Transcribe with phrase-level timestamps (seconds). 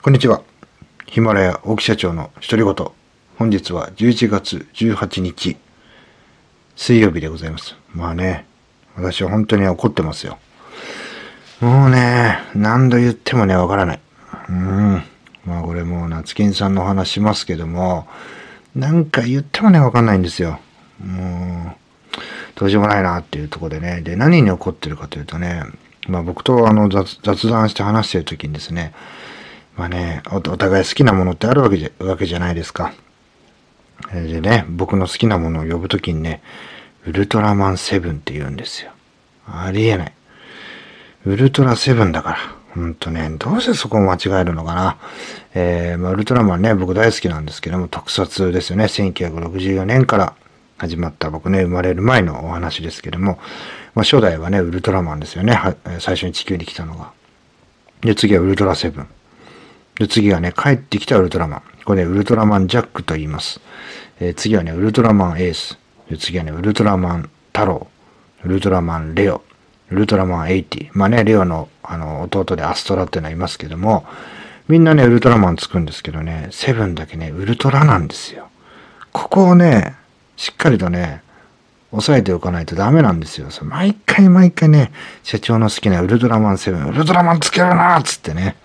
[0.00, 0.42] こんにちは。
[1.06, 2.86] ヒマラヤ大木社長の独り言。
[3.36, 5.56] 本日は11月18日、
[6.76, 7.74] 水曜日でございます。
[7.92, 8.46] まあね、
[8.94, 10.38] 私は本当に怒ってますよ。
[11.60, 14.00] もうね、何度言ってもね、わからない。
[14.48, 15.02] うん。
[15.44, 18.06] まあこれもう夏金さんのお話しますけども、
[18.76, 20.60] なんか言ってもね、わかんないんですよ。
[21.04, 22.20] もう、
[22.54, 24.02] どうしようもないなっていうとこでね。
[24.02, 25.64] で、何に怒ってるかというとね、
[26.06, 28.94] まあ僕とあの雑雑談して話してる時にですね、
[29.78, 32.92] まあねお、お互い好きなものってあるわけじゃわけじゃないですか。
[34.12, 36.42] でね、僕の好きなものを呼ぶときにね、
[37.06, 38.90] ウルトラマンセブンって言うんですよ。
[39.46, 40.12] ありえない。
[41.24, 42.38] ウルトラセブンだから。
[42.74, 44.98] ほんとね、どうしてそこを間違えるのかな。
[45.54, 48.84] えー、まあ、ウルトラマンね、僕大好きなんですけども、特撮ですよね。
[48.84, 50.34] 1964年から
[50.76, 53.38] 始まった僕ね、生まれる前のお話ですけども、
[53.94, 55.54] まあ、初代はね、ウルトラマンですよね。
[55.54, 57.12] は最初に地球に来たのが。
[58.00, 59.08] で、次はウルトラセブン。
[59.98, 61.62] で、次はね、帰ってきたウルトラマン。
[61.84, 63.60] これね、ウルトラマンジャックと言います。
[64.20, 65.78] えー次はね、ウルトラマンエース。
[66.10, 67.86] で次はね、ウルトラマン太郎。
[68.44, 69.42] ウルトラマンレオ。
[69.90, 70.90] ウルトラマン80。
[70.92, 74.06] まあね、レオのあの弟でアストラっていうのはいますけども、
[74.68, 78.48] みんなね、ウルトラマンつくんですけどね、セブンだけね、ウルトラなんですよ。
[79.12, 79.96] ここをね、
[80.36, 81.22] しっかりとね、
[81.90, 83.48] 押さえておかないとダメなんですよ。
[83.62, 88.56] 毎回毎回ね、社長の好きなウルトラマンセブン、ウルトラマンつけるなーっつってね、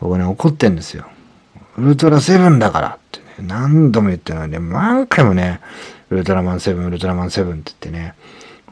[0.00, 1.06] 僕ね、怒ってんですよ。
[1.78, 5.60] ウルトラセブンだからってね、何度も言ってるので、何回もね、
[6.10, 8.14] ウルトラマンセブン、ウルトラマンセブンって言ってね、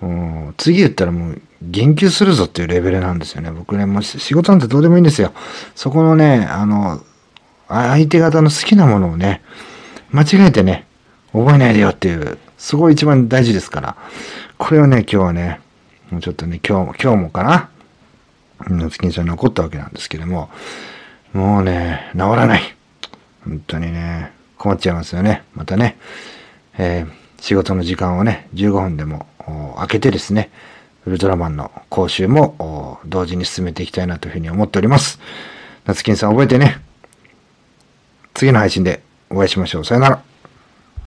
[0.00, 3.50] もう次言ったらもう言及するぞっていうレベルなんですよね。
[3.50, 5.32] 僕ね、もう仕事なんてどうでもいいんですよ。
[5.74, 7.02] そこのね、あの、
[7.68, 9.42] 相手方の好きなものをね、
[10.10, 10.86] 間違えてね、
[11.32, 13.96] 覚えないでよっていう、そこ一番大事ですから。
[14.58, 15.60] これをね、今日はね、
[16.10, 17.70] もうちょっとね、今日も、今日もかな。
[18.68, 20.50] 夏金さんに怒ったわけなんですけども、
[21.34, 22.62] もうね、治らない。
[23.44, 25.42] 本当にね、困っちゃいますよね。
[25.54, 25.98] またね、
[26.78, 30.50] えー仕事の時間をね、15分でもお空けてですね、
[31.04, 35.20] ウルトラマンの講習もお同時に進めていきたいなというふうに思っております。
[35.84, 36.80] 夏金さん覚えてね。
[38.32, 39.84] 次の配信でお会いしましょう。
[39.84, 40.33] さよなら。